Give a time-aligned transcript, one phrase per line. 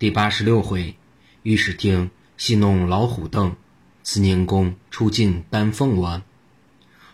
[0.00, 0.96] 第八十六回，
[1.42, 3.54] 御史厅戏弄老虎凳，
[4.02, 6.22] 慈宁宫出尽丹凤丸。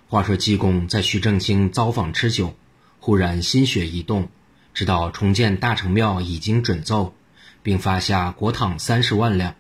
[0.07, 2.55] 话说济公在徐正清造访吃酒，
[3.01, 4.29] 忽然心血一动，
[4.73, 7.13] 知道重建大成庙已经准奏，
[7.65, 9.57] 并发下国帑三十万两。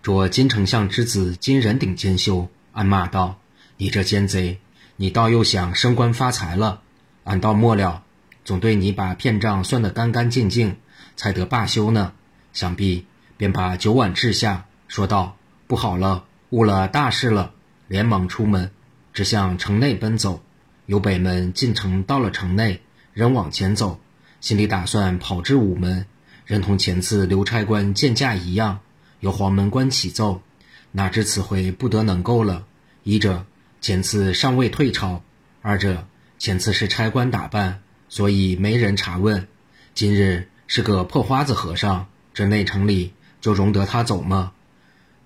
[0.00, 3.40] 着金丞相之子金仁鼎监修，暗骂道
[3.76, 4.60] ：“你这奸贼，
[4.94, 6.82] 你倒又想升官发财了？
[7.24, 8.04] 俺到末了，
[8.44, 10.76] 总对你把骗账算得干干净净，
[11.16, 12.12] 才得罢休呢。”
[12.52, 13.06] 想必
[13.36, 17.52] 便把酒碗掷下，说道：“不好了，误了大事了！”
[17.88, 18.70] 连忙出门，
[19.12, 20.42] 直向城内奔走。
[20.86, 22.80] 由北门进城，到了城内，
[23.12, 24.00] 仍往前走，
[24.40, 26.06] 心里打算跑至午门，
[26.44, 28.80] 任同前次刘差官见驾一样，
[29.20, 30.42] 由黄门官启奏。
[30.90, 32.64] 哪知此回不得能够了。
[33.02, 33.46] 一者
[33.80, 35.22] 前次尚未退朝，
[35.62, 36.06] 二者
[36.38, 39.48] 前次是差官打扮，所以没人查问。
[39.94, 42.08] 今日是个破花子和尚。
[42.34, 44.52] 这内城里就容得他走吗？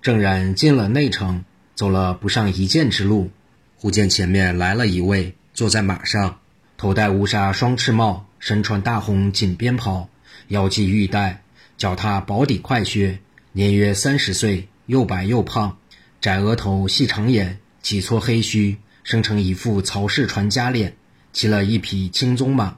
[0.01, 1.43] 正然进了内城，
[1.75, 3.31] 走了不上一箭之路，
[3.77, 6.39] 忽见前面来了一位，坐在马上，
[6.77, 10.09] 头戴乌纱双翅帽，身穿大红锦边袍，
[10.49, 11.43] 腰系玉带，
[11.77, 13.19] 脚踏薄底快靴，
[13.51, 15.77] 年约三十岁，又白又胖，
[16.21, 20.95] 窄额头，细长眼，几撮黑须，生成一副曹氏传家脸，
[21.33, 22.77] 骑了一匹青鬃马，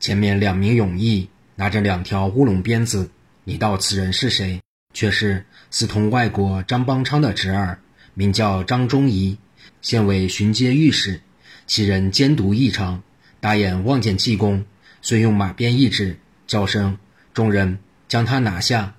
[0.00, 3.10] 前面两名勇役拿着两条乌龙鞭子。
[3.44, 4.60] 你道此人是谁？
[4.94, 7.78] 却是私通外国张邦昌的侄儿，
[8.14, 9.36] 名叫张忠仪，
[9.82, 11.20] 现为巡街御史。
[11.66, 13.02] 其人奸毒异常，
[13.40, 14.64] 大眼望见济公，
[15.02, 16.96] 遂用马鞭一指，叫声
[17.34, 17.78] ：“众人
[18.08, 18.94] 将他拿下！”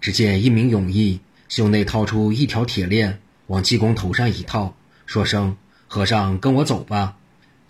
[0.00, 5.56] 只见一名勇役袖内掏出一条铁链，往济公头上一套，说声
[5.86, 7.16] ：“和尚跟我走吧。”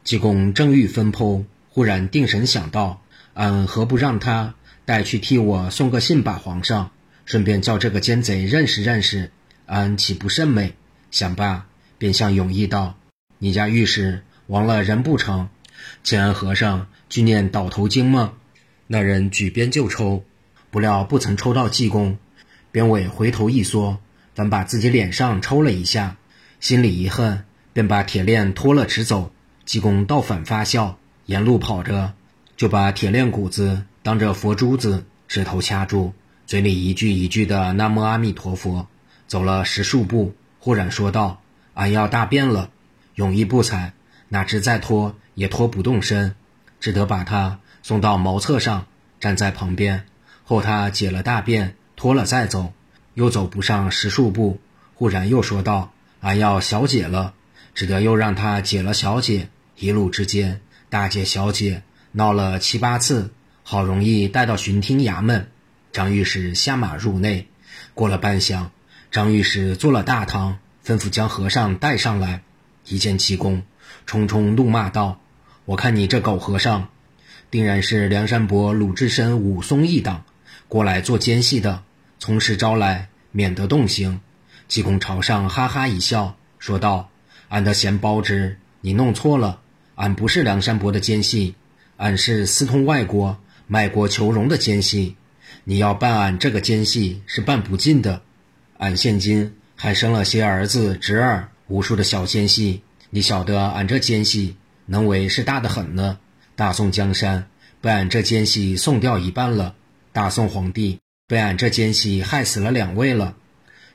[0.05, 3.02] 济公正欲分剖，忽然定神想到
[3.34, 6.90] ：“俺何不让他？”带去替我送个信吧，皇上，
[7.24, 9.30] 顺便叫这个奸贼认识认识，
[9.66, 10.74] 安岂不甚美？
[11.10, 12.98] 想罢，便向永义道
[13.38, 15.48] ：“你家御史亡了人不成？
[16.02, 18.34] 请安和尚去念倒头经吗？”
[18.86, 20.24] 那人举鞭就抽，
[20.70, 22.18] 不料不曾抽到济公，
[22.70, 23.98] 鞭尾回头一缩，
[24.34, 26.18] 反把自己脸上抽了一下，
[26.61, 29.33] 心里一恨，便把铁链脱了，直走。
[29.64, 32.12] 济公倒反发笑，沿路跑着，
[32.55, 33.84] 就把铁链骨子。
[34.05, 36.13] 当着佛珠子，指头掐住，
[36.47, 38.87] 嘴里一句一句的“南无阿弥陀佛”，
[39.27, 41.41] 走了十数步，忽然说道
[41.73, 42.69] ：“俺要大便了。”
[43.17, 43.95] 永义不睬，
[44.29, 46.35] 哪知再拖也拖不动身，
[46.81, 48.85] 只得把他送到茅厕上，
[49.20, 50.05] 站在旁边，
[50.45, 52.75] 后他解了大便，脱了再走，
[53.15, 54.61] 又走不上十数步，
[54.95, 57.33] 忽然又说道：“俺要小解了。”
[57.75, 59.48] 只得又让他解了小解，
[59.79, 60.61] 一路之间
[60.91, 61.83] 大解小解，
[62.13, 63.33] 闹了七八次。
[63.67, 65.48] 好容易带到巡听衙门，
[65.91, 67.48] 张御史下马入内，
[67.95, 68.67] 过了半晌，
[69.11, 72.42] 张御史坐了大堂，吩咐将和尚带上来。
[72.86, 73.63] 一见济公，
[74.05, 75.19] 冲冲怒骂道
[75.64, 76.89] ：“我看你这狗和尚，
[77.51, 80.24] 定然是梁山伯鲁智深、武松一党
[80.69, 81.83] 过来做奸细的，
[82.19, 84.20] 从实招来，免得动刑。”
[84.69, 87.08] 济公朝上哈哈一笑，说道
[87.48, 89.61] ：“俺的闲包子，你弄错了，
[89.95, 91.55] 俺不是梁山伯的奸细，
[91.97, 95.17] 俺是私通外国。”卖国求荣的奸细，
[95.64, 98.23] 你要办俺这个奸细是办不尽的。
[98.77, 102.83] 俺现今还生了些儿子侄儿，无数的小奸细。
[103.11, 106.19] 你晓得俺这奸细能为是大的很呢。
[106.57, 107.48] 大宋江山
[107.80, 109.74] 被俺这奸细送掉一半了，
[110.13, 113.35] 大宋皇帝被俺这奸细害死了两位了。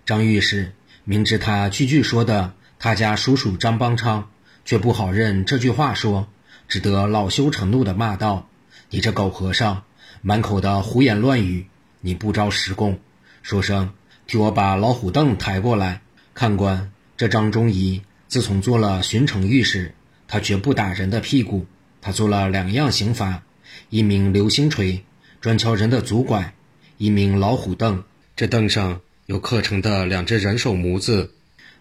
[0.05, 4.29] 张御史明知他句句说的他家叔叔张邦昌，
[4.65, 6.27] 却不好认这句话说，
[6.67, 8.49] 只得恼羞成怒的骂道。
[8.91, 9.83] 你这狗和尚，
[10.23, 11.67] 满口的胡言乱语，
[12.01, 12.97] 你不招实供，
[13.43, 13.91] 说声
[14.25, 16.01] 替我把老虎凳抬过来。
[16.33, 19.93] 看官，这张忠仪自从做了巡城御史，
[20.27, 21.67] 他绝不打人的屁股。
[22.01, 23.43] 他做了两样刑罚：
[23.89, 25.03] 一名流星锤，
[25.39, 26.53] 专敲人的足拐；
[26.97, 28.03] 一名老虎凳，
[28.35, 31.35] 这凳上有刻成的两只人手模子，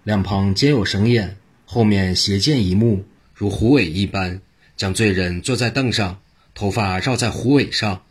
[0.05, 4.43] 两旁皆有绳眼，后面斜剑一目，如虎尾一般，
[4.77, 6.21] 将罪人坐在凳上。
[6.59, 8.03] 头发绕在虎尾上，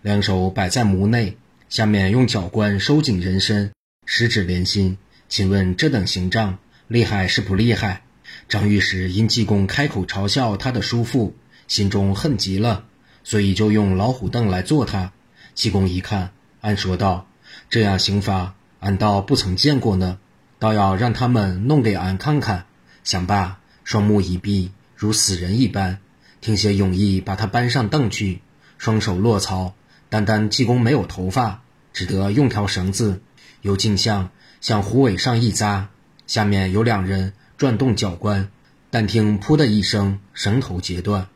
[0.00, 1.36] 两手摆在模内，
[1.68, 3.72] 下面用脚关收紧人身，
[4.06, 4.96] 十指连心。
[5.28, 6.56] 请问这等刑杖
[6.88, 8.00] 厉害是不厉害？
[8.48, 11.36] 张御史因济公开口嘲笑他的叔父，
[11.68, 12.86] 心中恨极了，
[13.22, 15.12] 所以就用老虎凳来坐他。
[15.54, 16.30] 济公一看，
[16.62, 17.28] 暗说道
[17.68, 20.18] ：“这样刑罚，俺倒不曾见过呢，
[20.58, 22.64] 倒要让他们弄给俺看看。”
[23.04, 25.98] 想罢，双目一闭，如死人一般。
[26.40, 28.40] 听些勇役把他搬上凳去，
[28.78, 29.74] 双手落槽。
[30.08, 33.22] 单单济公没有头发，只得用条绳子
[33.60, 35.88] 由镜像向虎尾上一扎，
[36.26, 38.48] 下面有两人转动脚关，
[38.90, 41.28] 但听“噗”的一声，绳头截断。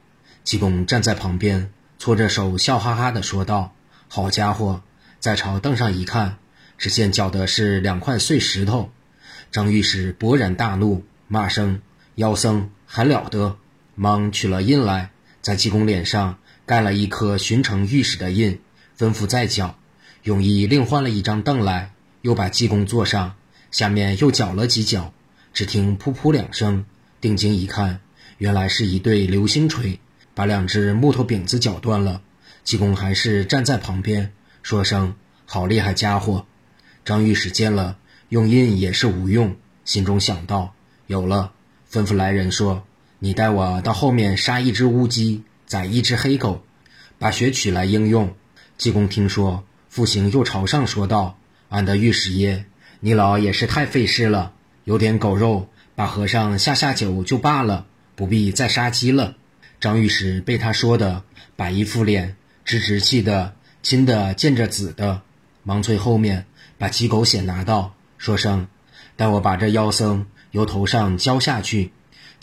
[0.43, 3.75] 济公站在旁边，搓着手，笑哈哈地说道
[4.09, 4.83] ：“好家伙！”
[5.21, 6.39] 再朝凳上一看，
[6.77, 8.91] 只见搅的是两块碎石头。
[9.53, 11.81] 张御史勃然大怒，骂声
[12.17, 13.57] ：“妖僧还了得！”
[13.95, 15.11] 忙取了印来，
[15.41, 18.61] 在济公脸上盖了一颗巡城御史的印，
[18.99, 19.77] 吩咐再搅。
[20.23, 21.93] 永义另换了一张凳来，
[22.23, 23.35] 又把济公坐上，
[23.71, 25.13] 下面又搅了几搅。
[25.53, 26.85] 只听“噗噗”两声，
[27.21, 28.01] 定睛一看，
[28.39, 30.01] 原来是一对流星锤，
[30.35, 32.23] 把两只木头饼子搅断了。
[32.65, 34.33] 济公还是站在旁边。
[34.63, 35.15] 说声
[35.45, 36.47] 好厉害家伙！
[37.05, 37.99] 张御史见了，
[38.31, 39.55] 用印也是无用，
[39.85, 40.75] 心中想到
[41.07, 41.53] 有了，
[41.93, 42.87] 吩咐来人说
[43.25, 46.63] ：“你带我到后面杀一只乌鸡，宰一只黑狗，
[47.19, 48.35] 把血取来应用。”
[48.77, 51.39] 济公听说，复行又朝上说道
[51.71, 52.67] ：“俺的御史爷，
[53.01, 54.53] 你老也是太费事了，
[54.85, 59.37] 有点狗肉，把和尚下下酒就罢了，不必再杀鸡了。”
[59.81, 61.23] 张御史被他说的，
[61.57, 62.37] 摆一副脸，
[62.67, 63.55] 直直气的。
[63.83, 65.23] 青的见着紫的，
[65.63, 66.45] 忙催后面
[66.77, 68.69] 把鸡狗血拿到，说声
[69.17, 71.91] ：“待我把这妖僧由头上浇下去。”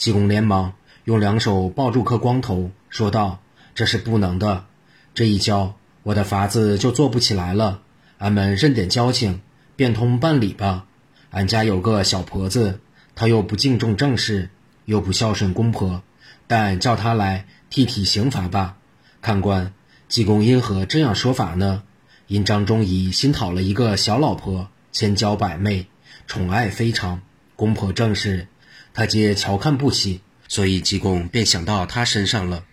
[0.01, 3.39] 济公连忙用两手抱住颗光头，说道
[3.75, 4.65] ：“这是不能的，
[5.13, 7.81] 这一跤，我的法子就做不起来了。
[8.17, 9.41] 俺们认点交情，
[9.75, 10.87] 变通办理吧。
[11.29, 12.79] 俺家有个小婆子，
[13.13, 14.49] 她又不敬重正事，
[14.85, 16.01] 又不孝顺公婆，
[16.47, 18.77] 但叫她来替替刑罚吧，
[19.21, 19.71] 看官。”
[20.09, 21.83] 济公因何这样说法呢？
[22.25, 25.85] 因张忠义新讨了一个小老婆，千娇百媚，
[26.25, 27.21] 宠爱非常，
[27.55, 28.47] 公婆正是，
[28.93, 32.63] 他皆瞧看不起，所以济公便想到他身上了。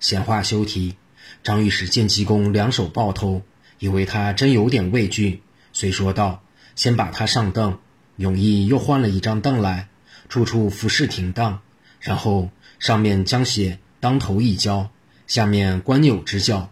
[0.00, 0.96] 闲话休提，
[1.42, 3.42] 张御史见济公两手抱头，
[3.78, 5.42] 以为他真有点畏惧，
[5.72, 6.42] 遂说道
[6.76, 7.78] ：“先把他上凳。”
[8.16, 9.88] 永义又换了一张凳来，
[10.30, 11.60] 处处服侍停当，
[12.00, 12.48] 然后
[12.78, 14.90] 上面将血当头一浇，
[15.26, 16.70] 下面官钮直叫。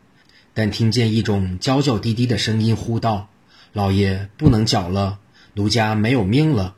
[0.54, 3.28] 但听见一种娇娇滴滴的声音呼道
[3.74, 5.18] ：“老爷不能搅了，
[5.52, 6.74] 奴家没有命了，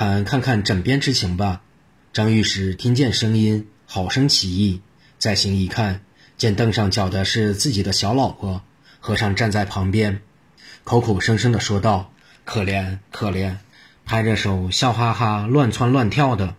[0.00, 1.60] 喊看看枕边之情吧。”
[2.14, 4.80] 张御史听见声音，好生奇异，
[5.18, 6.02] 再行一看，
[6.36, 8.62] 见凳上搅的是自己的小老婆。
[9.00, 10.20] 和尚站在旁边，
[10.84, 12.12] 口口声声的说道
[12.46, 13.56] ：“可怜可怜！”
[14.06, 16.54] 拍着手笑哈哈，乱窜乱跳的。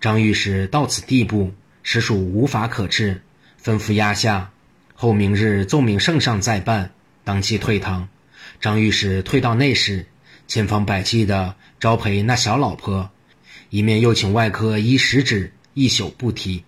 [0.00, 1.52] 张御史到此地步，
[1.82, 3.22] 实属无法可治，
[3.60, 4.52] 吩咐压下。
[4.94, 6.92] 后明日奏明圣上再办，
[7.24, 8.08] 当即退堂。
[8.60, 10.06] 张御史退到内室，
[10.46, 13.10] 千方百计的招陪那小老婆，
[13.68, 16.64] 一面又请外科医十指，一宿不提。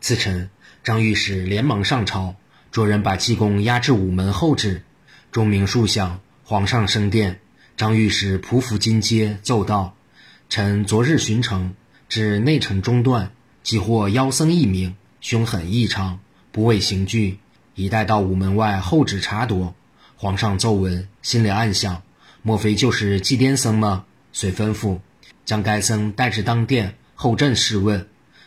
[0.00, 0.48] 次晨，
[0.82, 2.34] 张御史连忙上朝，
[2.72, 4.82] 着人把济公押至午门后址。
[5.30, 7.38] 钟鸣数响，皇上升殿，
[7.76, 9.94] 张御史匍匐金阶，奏道
[10.48, 11.74] ：“臣昨日巡城，
[12.08, 13.30] 至内城中段，
[13.62, 16.18] 即获妖僧一名，凶狠异常，
[16.50, 17.38] 不畏刑具。”
[17.76, 19.74] 已带到午门外候旨查夺，
[20.16, 22.02] 皇上奏闻，心里暗想：
[22.40, 24.06] 莫非就是祭颠僧吗？
[24.34, 24.98] 遂吩咐
[25.46, 28.06] 将该僧带至当殿后朕试问。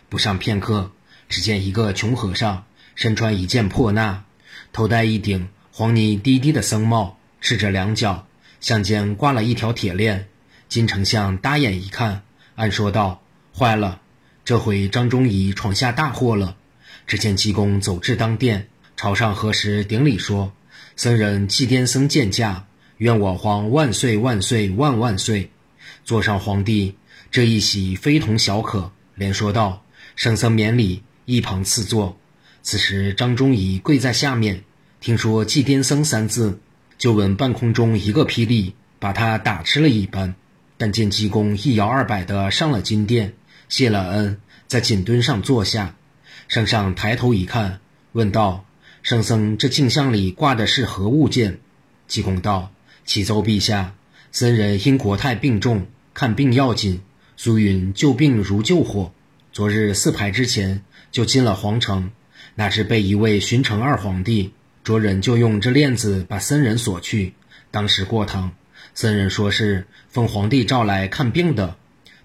[0.10, 0.92] 不上片刻，
[1.30, 4.18] 只见一个穷和尚，身穿一件破衲，
[4.72, 8.28] 头戴一顶黄泥滴滴的僧帽，赤着两脚，
[8.60, 10.28] 项间挂了一条铁链。
[10.68, 12.24] 金丞相搭眼一看，
[12.56, 13.22] 暗说道
[13.58, 14.02] ：“坏了，
[14.44, 16.58] 这回张忠义闯下大祸了。”
[17.08, 18.68] 只见济公走至当殿。
[18.98, 20.52] 朝上何时顶礼说
[20.98, 22.66] ：“僧人祭颠僧见驾，
[22.98, 25.52] 愿我皇万岁万岁万万岁！”
[26.08, 26.96] 坐上皇帝
[27.32, 29.84] 这一喜非同小可，连说道
[30.16, 32.18] ：“圣僧免礼，一旁赐座。”
[32.64, 34.64] 此时张忠仪跪在下面，
[35.02, 36.62] 听说“祭颠僧”三字，
[36.98, 40.34] 就闻半空中一个霹雳，把他打吃了一般。
[40.78, 43.34] 但见济公一摇二摆的上了金殿，
[43.68, 45.98] 谢了恩，在锦墩上坐下。
[46.48, 47.82] 圣上抬头一看，
[48.14, 48.64] 问道。
[49.04, 51.60] 圣僧，这镜像里挂的是何物件？
[52.08, 52.72] 济公道
[53.04, 53.96] ：“启奏陛下，
[54.32, 55.86] 僧人因国泰病重，
[56.18, 57.02] 看病要紧。
[57.36, 59.12] 苏云救病如救火。
[59.54, 60.82] 昨日四排之前
[61.12, 62.10] 就进了皇城，
[62.56, 64.52] 哪知被一位巡城二皇帝
[64.84, 67.36] 着人就用这链子把僧人锁去。
[67.70, 68.54] 当时过堂，
[68.96, 71.76] 僧人说是奉皇帝召来看病的。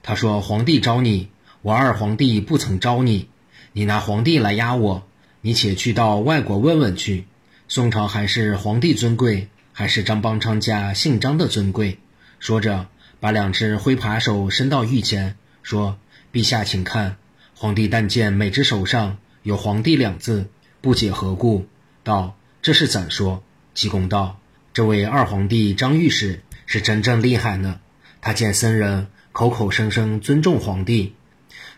[0.02, 1.28] 他说皇帝招你，
[1.60, 3.28] 我二皇帝不曾招你，
[3.74, 5.06] 你拿皇帝来压我。”
[5.44, 7.26] 你且去到外国问问去，
[7.68, 11.98] 宋朝还是皇帝尊贵，还是张邦昌家姓张的尊贵？
[12.38, 12.86] 说着，
[13.22, 15.96] 把两只灰扒手伸到御前，说
[16.34, 17.18] ：“陛下请看。”
[17.54, 20.48] 皇帝但见每只手上有“皇帝”两字，
[20.80, 21.68] 不解何故，
[22.02, 24.40] 道：“这是怎说？”济公道
[24.74, 27.78] ：“这位二皇帝张御史是真正厉害呢。
[28.20, 31.14] 他见僧人口口声声尊重皇帝，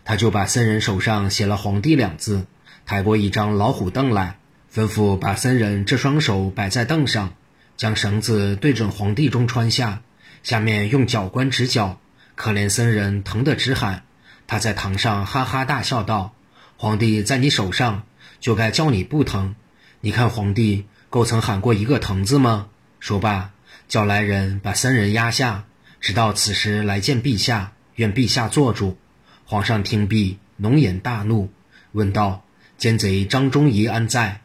[0.03, 2.47] 他就把僧人手上写了‘皇帝’两字，
[2.87, 4.39] 抬过一张老虎凳来，
[4.75, 7.35] 吩咐把僧人这双手摆在凳上，
[7.77, 10.01] 将绳子对准皇帝中穿下，
[10.45, 11.99] 下面用脚关直角。
[12.37, 14.05] 可怜僧人疼得直喊。
[14.47, 16.35] 他在堂上哈哈大笑道
[16.77, 18.05] ：‘皇帝在你手上，
[18.41, 19.57] 就该叫你不疼。
[20.01, 22.69] 你看皇帝够曾喊过一个疼字吗？’”
[23.01, 23.53] 说罢，
[23.89, 25.65] 叫来人把僧人压下，
[26.01, 28.99] 直到此时来见陛下，愿陛下做主。
[29.47, 31.53] 皇上听毕，浓颜大怒，
[31.93, 32.45] 问道
[32.77, 34.41] ：“奸贼张忠仪安在？”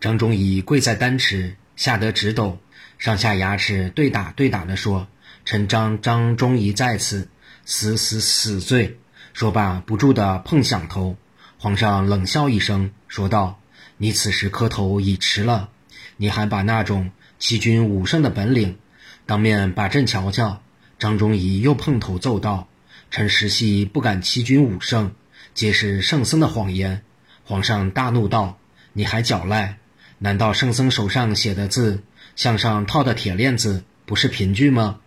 [0.00, 2.58] 张忠仪跪在丹池，吓得直抖，
[2.98, 5.08] 上下牙齿对打对打的说
[5.44, 7.28] ：“陈张张忠仪在此，
[7.64, 8.98] 死死死罪！”
[9.32, 11.16] 说罢，不住地碰响头。
[11.58, 13.60] 皇上冷笑一声，说道
[13.96, 15.68] ：“你此时磕头已迟了，
[16.16, 18.78] 你还把那种……”欺君武圣的本领，
[19.26, 20.62] 当面把朕瞧瞧。
[21.00, 22.68] 张忠仪又碰头奏道
[23.10, 25.12] ：“臣实系不敢欺君武圣，
[25.52, 27.02] 皆是圣僧的谎言。”
[27.42, 28.58] 皇上大怒道
[28.94, 29.78] ：“你还狡赖？
[30.18, 32.04] 难道圣僧手上写的字，
[32.36, 35.00] 项上套的铁链子，不是凭据吗？”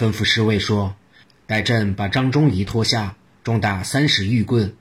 [0.00, 0.96] 吩咐侍卫说
[1.46, 4.74] ：“待朕把张忠仪拖下，重打三十玉棍。”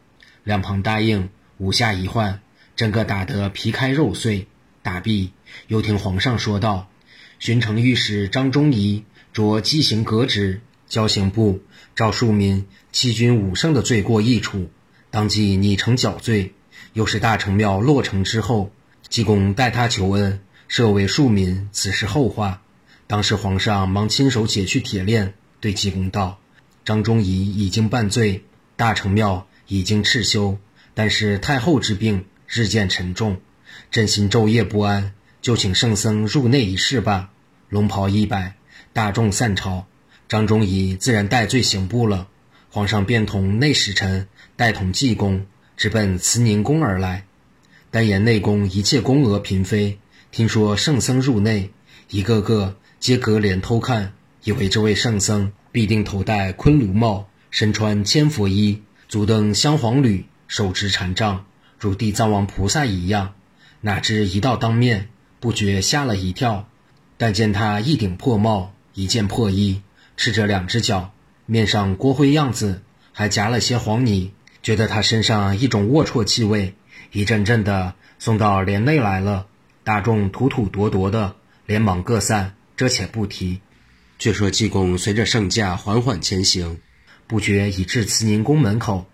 [0.46, 2.40] 两旁答应，五下一换，
[2.78, 4.48] 整个打得皮开肉碎。
[4.82, 5.34] 打毕，
[5.68, 6.90] 又听皇上说道。
[7.38, 11.62] 巡城御史张忠仪着畸形革职，交刑部
[11.98, 14.72] 赵庶民欺君武圣的罪过一处，
[15.12, 16.54] 当即拟成绞罪。
[16.94, 18.72] 又是大成庙落成之后，
[19.10, 21.68] 济公代他求恩，设为庶民。
[21.74, 22.62] 此事后话。
[23.10, 26.40] 当时皇上忙亲手解去铁链，对济公道
[26.86, 28.44] ：“张忠仪已经办罪，
[28.76, 30.60] 大成庙已经撤修，
[30.94, 33.42] 但是太后之病日渐沉重，
[33.90, 35.12] 朕心昼夜不安。”
[35.42, 37.32] 就请圣僧入内一试吧。
[37.70, 38.54] 龙袍一摆，
[38.94, 39.88] 大众散朝，
[40.28, 42.28] 张忠仪自然戴罪刑部了。
[42.70, 47.26] 皇上便同内使臣带同济公，直奔慈宁宫而来。
[47.90, 49.98] 但言内宫一切宫娥嫔妃，
[50.30, 51.72] 听说圣僧入内，
[52.12, 54.14] 一个个皆隔帘偷看，
[54.44, 61.46] 以为这位圣僧必定头戴昆庐帽，身穿千佛衣，足蹬香黄履，手执禅杖，
[61.80, 63.34] 如地藏王菩萨一样。
[63.82, 65.10] 哪知一到当面。
[65.42, 66.68] 不觉吓了一跳，
[67.16, 69.82] 但见他一顶破帽，一件破衣，
[70.18, 71.14] 赤着两只脚，
[71.46, 72.82] 面上锅灰样子，
[73.14, 76.76] 还夹了些黄泥，觉得他身上一种龌龊气味，
[77.14, 79.46] 一阵阵的送到帘内来了。
[79.86, 82.56] 大众土土夺夺的，连忙各散。
[82.80, 83.60] 这且不提，
[84.20, 86.80] 却说济公随着圣驾缓缓前行，
[87.28, 89.06] 不觉已至慈宁宫门口。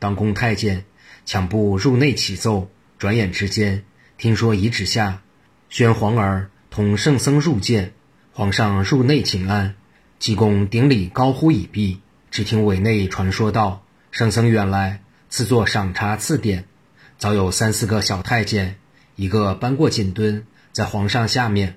[0.00, 0.84] 当宫太监
[1.24, 2.68] 抢步入内启奏，
[2.98, 3.84] 转眼之间，
[4.18, 5.22] 听说遗旨下。
[5.68, 7.92] 宣皇儿同圣僧入见，
[8.32, 9.76] 皇上入内请安，
[10.18, 12.00] 济公顶礼高呼已毕。
[12.32, 16.64] 只听委内传说道：“圣僧远来，赐座赏茶赐点。”
[17.16, 18.74] 早有三四个小太监，
[19.14, 21.74] 一个搬过锦墩，在皇上下面；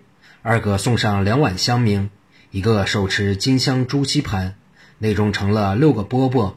[0.50, 2.08] 二个送上两碗香茗，
[2.52, 4.56] 一个手持金香朱漆盘，
[4.98, 6.54] 内中盛了六个饽饽。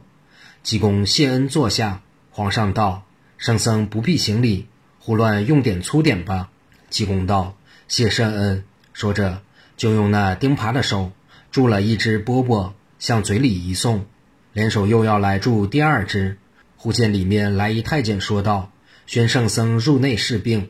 [0.63, 3.03] 济公谢恩坐下，皇上道
[3.37, 6.49] ：“圣僧不必行礼，胡乱用点粗点吧。”
[6.89, 7.57] 济公道
[7.89, 8.63] ：“谢圣恩。”
[8.95, 9.41] 说着，
[9.75, 11.11] 就用那钉耙的手
[11.51, 14.05] 铸了一只饽饽，向嘴里一送，
[14.53, 16.37] 联手又要来铸第二只。
[16.77, 18.71] 忽见里面来一太监，说道
[19.05, 20.69] ：“宣圣僧入内侍病。”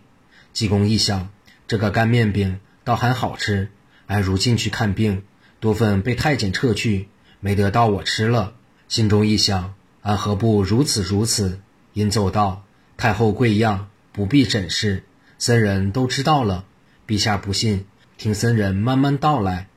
[0.53, 1.29] 济公一想，
[1.67, 3.69] 这个干面饼倒还好吃，
[4.07, 5.23] 俺如进去看病，
[5.59, 7.07] 多份被太监撤去，
[7.39, 8.53] 没得到我吃了。
[8.87, 11.59] 心中一想，俺何不如此如此？
[11.93, 12.63] 因奏道
[12.97, 15.03] ：“太后贵恙，不必诊视。”
[15.37, 16.65] 僧人都知道了，
[17.07, 17.85] 陛下不信，
[18.17, 19.67] 听僧人慢慢道来。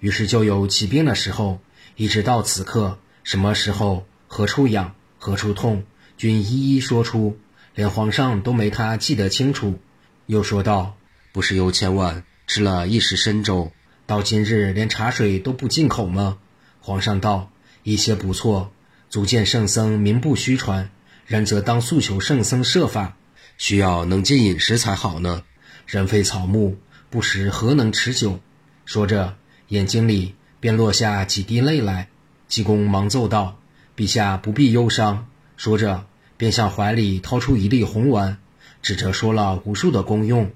[0.00, 1.60] 于是就有起病的时候，
[1.96, 5.84] 一直到此刻，什么时候、何处痒、何处痛，
[6.16, 7.38] 均一一说出，
[7.74, 9.78] 连皇上都没他记得清楚。
[10.26, 10.96] 又说道
[11.32, 13.70] ：“不是有千万吃了一时深粥，
[14.06, 16.38] 到今日连茶水都不进口吗？”
[16.80, 17.52] 皇上道
[17.84, 18.72] ：“一些不错，
[19.08, 20.90] 足见圣僧名不虚传。
[21.26, 23.14] 然则当诉求圣僧设法。”
[23.58, 25.42] 需要能进饮食才好呢，
[25.86, 26.78] 人非草木，
[27.10, 28.38] 不食何能持久？
[28.86, 29.36] 说着，
[29.68, 32.08] 眼睛里便落下几滴泪来。
[32.46, 33.58] 济公忙奏道
[33.96, 35.26] ：“陛下不必忧伤。”
[35.58, 38.38] 说着，便向怀里掏出一粒红丸，
[38.80, 40.50] 指着说了无数的功用。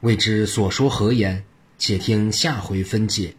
[0.00, 1.44] 未知所说何言？
[1.78, 3.34] 且听下回分解。